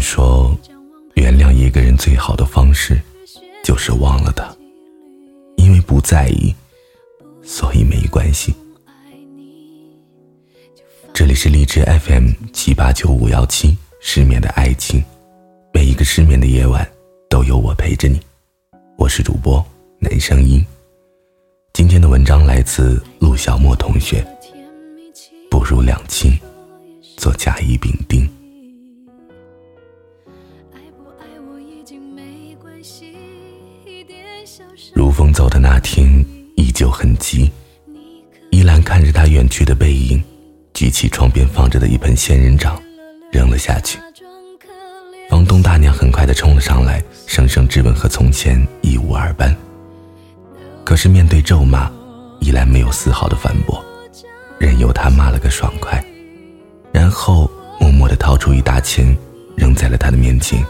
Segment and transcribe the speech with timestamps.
[0.00, 0.56] 说，
[1.14, 3.00] 原谅一个人最好的方式，
[3.64, 4.54] 就是忘了他，
[5.56, 6.54] 因为不在意，
[7.42, 8.54] 所以没关系。
[11.12, 15.02] 这里是荔枝 FM 七八九五幺七，失眠的爱情，
[15.72, 16.88] 每一个失眠的夜晚
[17.28, 18.20] 都有我陪着你。
[18.96, 19.64] 我是主播
[19.98, 20.64] 男声音。
[21.72, 24.24] 今天的文章来自陆小莫同学。
[25.50, 26.38] 不如两清，
[27.16, 28.28] 做甲乙丙丁。
[34.98, 36.26] 如风走的那天
[36.56, 37.48] 依旧很急，
[38.50, 40.20] 依兰看着他远去的背影。
[40.74, 42.82] 举起窗边放着的一盆仙人掌，
[43.30, 43.96] 扔了下去。
[45.30, 49.54] 房东大娘很快的冲了上来，声声质问和从前一无二般。
[50.82, 51.88] 可是面对咒骂，
[52.40, 53.80] 依然没有丝毫的反驳，
[54.58, 56.04] 任由他骂了个爽快，
[56.90, 59.16] 然后默默的掏出一沓钱，
[59.54, 60.60] 扔在了他的面前。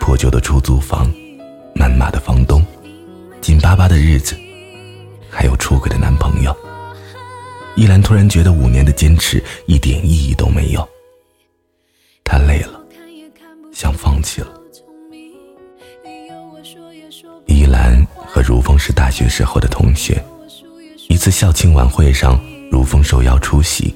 [0.00, 1.12] 破旧的出租房，
[1.78, 2.64] 谩骂的房东，
[3.42, 4.34] 紧巴巴的日子，
[5.30, 6.56] 还有出轨的男朋友。
[7.76, 10.88] 依兰突然觉得五年的坚持一点意义都没有，
[12.24, 12.80] 她累了，
[13.72, 14.48] 想放弃了。
[17.46, 20.24] 依兰和如风是大学时候的同学，
[21.08, 23.94] 一次校庆晚会上，如风受邀出席，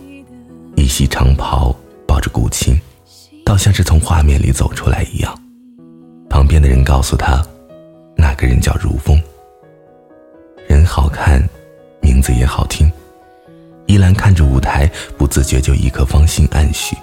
[0.76, 1.74] 一袭长袍，
[2.06, 2.78] 抱着古琴，
[3.42, 5.34] 倒像是从画面里走出来一样。
[6.28, 7.42] 旁边的人告诉他，
[8.20, 9.18] 那个人叫如风，
[10.68, 11.42] 人好看，
[12.02, 12.90] 名字也好听。
[13.86, 16.94] 依兰看着舞台，不自觉就一颗芳心暗许。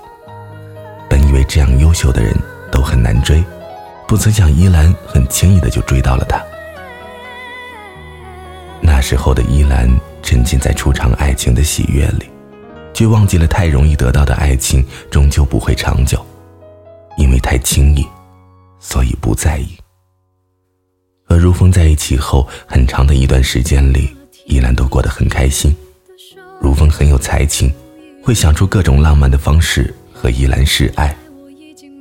[1.09, 2.35] 本以为这样优秀的人
[2.71, 3.43] 都很难追，
[4.07, 6.39] 不曾想依兰很轻易的就追到了他。
[8.79, 9.89] 那时候的依兰
[10.21, 12.29] 沉浸在初尝爱情的喜悦里，
[12.93, 16.23] 却忘记了太容易得到的爱情终究不会长久，
[17.17, 18.07] 因为太轻易，
[18.79, 19.75] 所以不在意。
[21.27, 24.15] 和如风在一起后，很长的一段时间里，
[24.45, 25.75] 依兰都过得很开心。
[26.61, 27.69] 如风很有才情，
[28.23, 31.15] 会想出各种浪漫的方式和依兰示爱。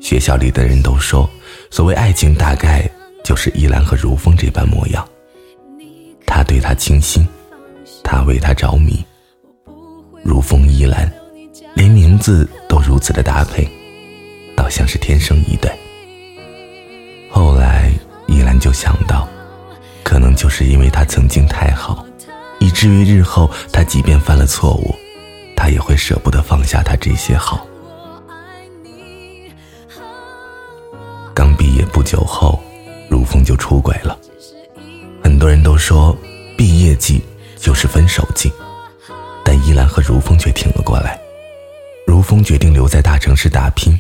[0.01, 1.29] 学校里的人都说，
[1.71, 2.89] 所谓爱情大概
[3.25, 5.07] 就是依兰和如风这般模样。
[6.25, 7.27] 他对她倾心，
[8.05, 9.05] 他为她着迷。
[10.23, 11.13] 如风依兰，
[11.75, 13.69] 连名字都如此的搭配，
[14.57, 15.71] 倒像是天生一对。
[18.27, 19.29] 依兰就想到，
[20.03, 22.05] 可能就是因为他曾经太好。
[22.59, 24.95] 以至于日后他即便犯了错误，
[25.55, 27.67] 他也会舍不得放下他这些好。
[31.35, 32.59] 刚毕业不久后，
[33.11, 34.19] 如风就出轨了。
[35.23, 36.17] 很多人都说
[36.57, 37.23] 毕业季
[37.57, 38.51] 就是分手季，
[39.45, 41.21] 但依兰和如风却挺了过来。
[42.07, 43.99] 如风决定留在大城市打拼，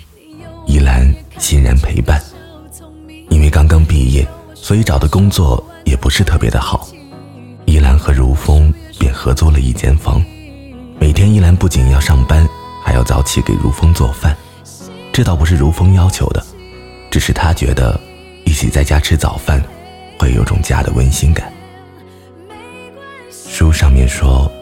[3.56, 6.86] 刚刚毕业，所以找的工作也不是特别的好。
[7.64, 10.22] 依兰和如风便合租了一间房，
[11.00, 12.46] 每天依兰不仅要上班，
[12.84, 14.36] 还要早起给如风做饭。
[15.10, 16.44] 这倒不是如风要求的，
[17.10, 17.98] 只是他觉得
[18.44, 19.64] 一起在家吃早饭，
[20.18, 21.50] 会有种家的温馨感。
[23.30, 24.52] 书上面说，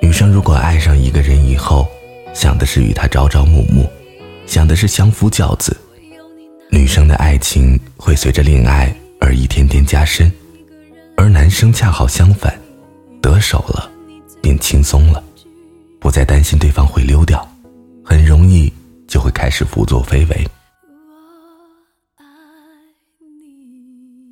[0.00, 1.88] 女生如果爱上一个人以后，
[2.32, 3.90] 想的是与他朝朝暮暮，
[4.46, 5.76] 想的是相夫教子，
[6.74, 10.30] 女生的爱情会随着恋爱而一天天加深。
[11.16, 12.52] 而男生恰好相反，
[13.22, 13.88] 得手了，
[14.42, 15.22] 便轻松了，
[16.00, 17.48] 不再担心对方会溜掉，
[18.04, 18.72] 很容易
[19.06, 20.48] 就会开始胡作非为。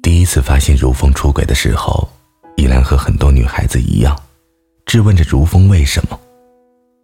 [0.02, 2.10] 第一次发现如风出轨的时候，
[2.56, 4.20] 依兰和很多女孩子一样，
[4.84, 6.18] 质问着如风为什么，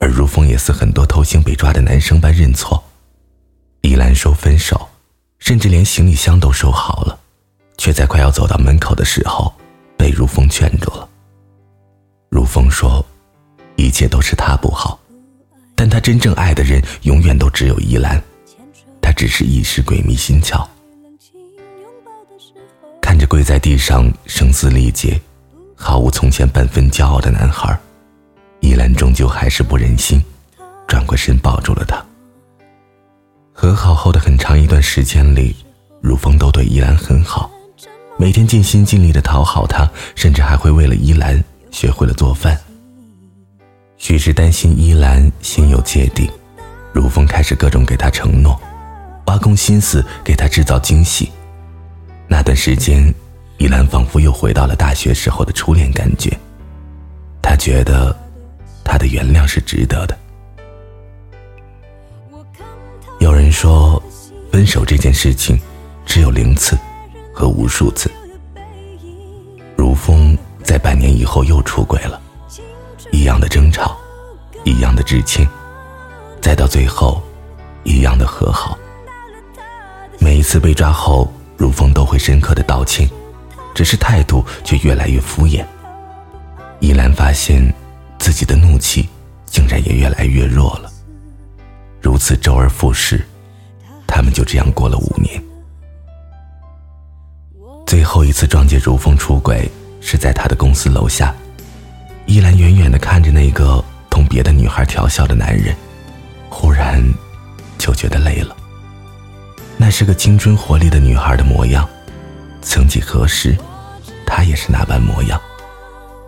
[0.00, 2.82] 而如风也似很多偷腥被抓的男生般认错。
[3.82, 4.87] 依兰说分手，
[5.38, 7.18] 甚至连行李箱都收好了，
[7.76, 9.52] 却在快要走到门口的时候。
[9.98, 11.08] 被如风劝住了。
[12.30, 13.04] 如风说
[13.74, 14.96] ：“一切都是他不好，
[15.74, 18.22] 但他真正爱的人永远都只有依兰，
[19.02, 20.64] 他只是一时鬼迷心窍。”
[23.02, 25.20] 看着跪在地上声嘶力竭、
[25.74, 27.76] 毫无从前半分骄傲的男孩，
[28.60, 30.22] 依兰终究还是不忍心，
[30.86, 32.00] 转过身抱住了他。
[33.60, 35.56] 和好后的很长一段时间里，
[36.00, 37.50] 如风都对依兰很好。
[38.16, 42.56] 每天尽心尽力的讨好她，甚至还会为了依兰学会了做饭。
[43.96, 46.30] 许是担心依兰心有芥蒂，
[46.92, 48.56] 如风开始各种给她承诺，
[49.26, 51.28] 挖空心思给她制造惊喜。
[52.28, 53.12] 那段时间，
[53.56, 56.30] 依兰仿佛又回到了大学时候的初恋感觉，
[57.42, 58.16] 她觉得
[58.84, 60.16] 他的原谅是值得的。
[63.18, 64.00] 有人说，
[64.52, 65.60] 分手这件事情
[66.06, 66.78] 只有零次
[67.34, 68.08] 和无数次。
[69.76, 72.20] 如风在半年以后又出轨了，
[73.10, 73.96] 一样的争吵，
[74.64, 75.46] 一样的致歉，
[76.40, 77.20] 再到最后，
[77.82, 78.78] 一样的和好。
[80.20, 83.08] 每一次被抓后，如风都会深刻的道歉，
[83.74, 85.64] 只是态度却越来越敷衍。
[86.78, 87.74] 依兰发现，
[88.20, 89.08] 自己的怒气
[89.46, 90.92] 竟然也越来越弱了。
[92.18, 93.24] 如此周而复始，
[94.04, 95.40] 他们就这样过了五年。
[97.86, 99.70] 最后一次撞见如风出轨，
[100.00, 101.32] 是在他的公司楼下。
[102.26, 103.80] 依兰远远的看着那个
[104.10, 105.72] 同别的女孩调笑的男人，
[106.50, 107.00] 忽然
[107.78, 108.56] 就觉得累了。
[109.76, 111.88] 那是个青春活力的女孩的模样，
[112.60, 113.56] 曾几何时，
[114.26, 115.40] 她也是那般模样。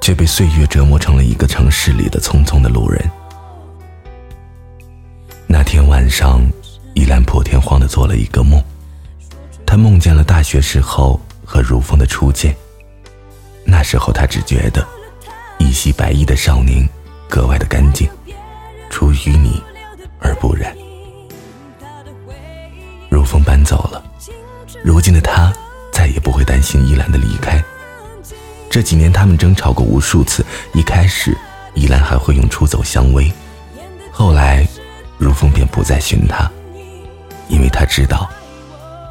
[0.00, 3.10] 却被岁月折磨成了一个城市里的匆匆的路人。
[5.52, 6.48] 那天晚上，
[6.94, 8.62] 依兰破天荒的做了一个梦，
[9.66, 12.54] 她梦见了大学时候和如风的初见。
[13.64, 14.86] 那时候，她只觉得
[15.58, 16.88] 一袭白衣的少年
[17.28, 18.08] 格外的干净，
[18.90, 19.60] 出淤泥
[20.20, 20.72] 而不染。
[23.08, 24.00] 如风搬走了，
[24.84, 25.52] 如今的他
[25.90, 27.60] 再也不会担心依兰的离开。
[28.70, 30.46] 这几年，他们争吵过无数次。
[30.74, 31.36] 一开始，
[31.74, 33.32] 依兰还会用出走相威，
[34.12, 34.64] 后来，
[35.20, 36.50] 如风便不再寻他，
[37.48, 38.28] 因为他知道，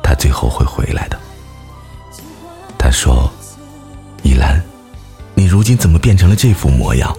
[0.03, 1.19] 他最后会回来的。
[2.79, 3.31] 他说
[4.23, 4.59] ：“依兰，
[5.35, 7.15] 你如今怎么变成了这副模样？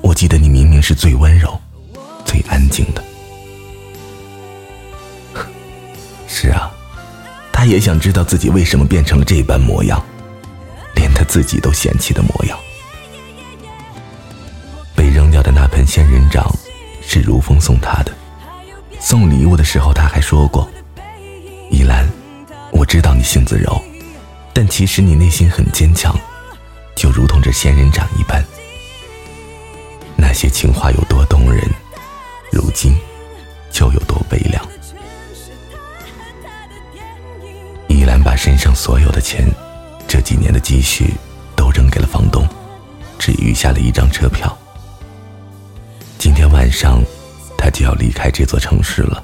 [0.00, 1.60] 我记得你明明是最温柔、
[2.24, 3.04] 最安静的。”
[6.26, 6.70] 是啊，
[7.52, 10.02] 他也想知道自己为什么变成了这般模样。
[10.94, 12.58] 连他自己都嫌弃的模样。
[14.96, 16.50] 被扔掉的那盆仙人掌，
[17.06, 18.12] 是如风送他的。
[19.00, 20.68] 送礼物的时候，他还说过
[21.70, 22.08] ：“依兰，
[22.72, 23.80] 我知道你性子柔，
[24.52, 26.18] 但其实你内心很坚强，
[26.96, 28.42] 就如同这仙人掌一般。”
[30.16, 31.62] 那些情话有多动人，
[32.50, 32.96] 如今
[33.70, 34.66] 就有多悲凉。
[37.88, 39.46] 依兰把身上所有的钱。
[40.06, 41.12] 这几年的积蓄
[41.56, 42.46] 都扔给了房东，
[43.18, 44.56] 只余下了一张车票。
[46.54, 47.02] 晚上，
[47.58, 49.22] 他就要离开这座城市了。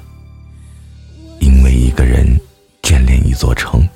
[1.39, 2.27] 因为一个人
[2.83, 3.87] 眷恋一座城，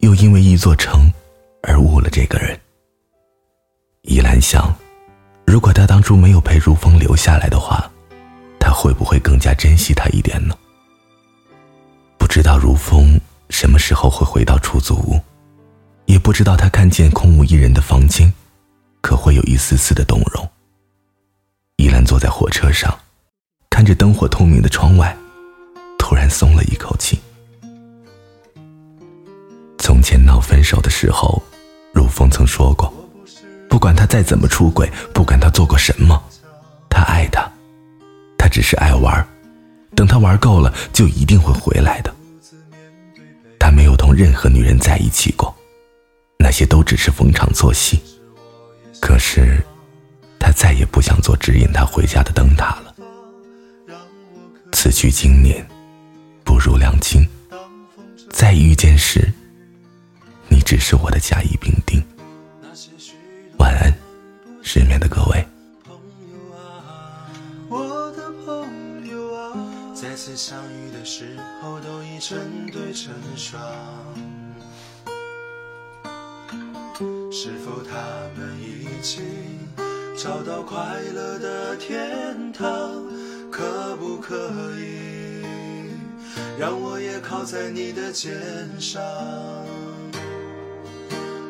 [0.00, 1.08] 又因为一座城
[1.62, 2.58] 而误了这个人。
[4.02, 4.74] 依兰想，
[5.46, 7.88] 如果他当初没有陪如风留下来的话，
[8.58, 10.52] 他会不会更加珍惜他一点呢？
[12.18, 13.18] 不知道如风
[13.50, 15.20] 什么时候会回到出租屋。
[16.06, 18.32] 也不知道他看见空无一人的房间，
[19.00, 20.46] 可会有一丝丝的动容。
[21.78, 22.92] 依兰坐在火车上，
[23.70, 25.16] 看着灯火通明的窗外，
[25.96, 27.20] 突然松了一口气。
[29.78, 31.40] 从前闹分手的时候，
[31.94, 32.92] 如风曾说过，
[33.70, 36.20] 不管他再怎么出轨，不管他做过什么，
[36.90, 37.48] 他爱他，
[38.36, 39.24] 他只是爱玩，
[39.94, 42.12] 等他玩够了，就一定会回来的。
[43.56, 45.54] 他没有同任何女人在一起过。
[46.40, 48.00] 那些都只是逢场作戏，
[49.00, 49.62] 可是，
[50.38, 52.94] 他再也不想做指引他回家的灯塔了。
[54.72, 55.66] 此去经年，
[56.44, 57.26] 不如两清。
[58.30, 59.32] 再遇见时，
[60.48, 62.00] 你只是我的甲乙丙丁。
[63.58, 63.92] 晚安，
[64.62, 65.44] 失眠的各位。
[69.94, 72.38] 再次相遇的时候，都已成
[72.70, 73.60] 对成双。
[77.32, 77.96] 是否他
[78.36, 79.24] 们已经
[80.20, 80.76] 找到快
[81.14, 82.66] 乐的天堂？
[83.52, 84.34] 可不可
[84.76, 85.44] 以
[86.58, 88.34] 让我也靠在你的肩
[88.80, 89.00] 上？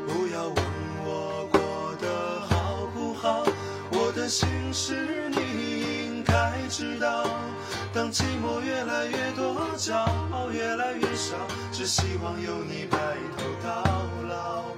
[0.07, 0.57] 不要问
[1.03, 3.43] 我过得好不好，
[3.91, 7.25] 我的心事你应该知道。
[7.95, 9.97] 当寂寞越来越多，骄
[10.31, 11.35] 傲越来越少，
[11.73, 12.99] 只希望有你白
[13.35, 13.83] 头到
[14.29, 14.78] 老。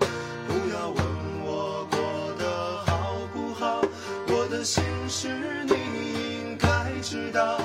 [4.65, 5.29] 心事
[5.67, 6.69] 你应该
[7.03, 7.59] 知道。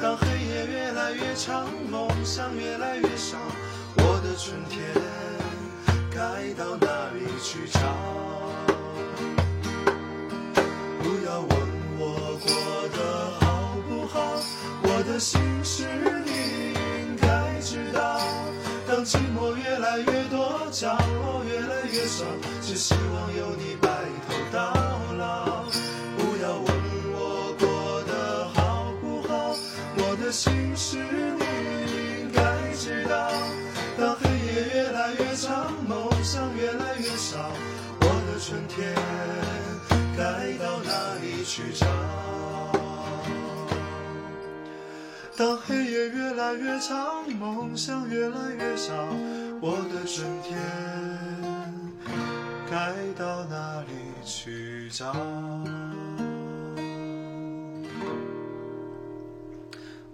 [0.00, 3.36] 当黑夜越来越长，梦想越来越少，
[3.96, 4.80] 我的春天
[6.10, 7.78] 该到哪里去找？
[11.02, 11.50] 不要问
[11.98, 12.48] 我过
[12.96, 14.40] 得好不好，
[14.82, 15.86] 我的心事
[16.24, 18.20] 你应该知道。
[18.88, 22.24] 当寂寞越来越多，角落越来越少，
[22.60, 23.76] 只希望有你
[41.54, 41.86] 去找？
[45.36, 48.94] 当黑夜越来越长，梦想越来越少，
[49.60, 50.58] 我的春天
[52.70, 53.88] 该到哪里
[54.24, 55.12] 去找？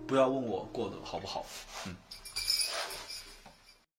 [0.08, 1.46] 不要问我过得好不好，
[1.86, 1.94] 嗯。